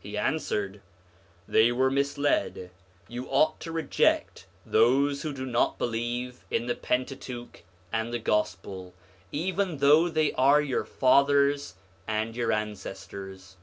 He 0.00 0.16
answered, 0.16 0.80
'They 1.46 1.72
were 1.72 1.90
misled; 1.90 2.70
you 3.06 3.28
ought 3.28 3.60
to 3.60 3.70
reject 3.70 4.46
those 4.64 5.20
who 5.20 5.32
do 5.34 5.44
not 5.44 5.76
believe 5.76 6.42
in 6.50 6.64
the 6.64 6.74
Pentateuch 6.74 7.64
and 7.92 8.10
the 8.10 8.18
Gospel, 8.18 8.94
even 9.30 9.76
though 9.76 10.08
they 10.08 10.32
are 10.32 10.62
your 10.62 10.86
fathers 10.86 11.74
and 12.06 12.34
your 12.34 12.50
ancestors.' 12.50 13.58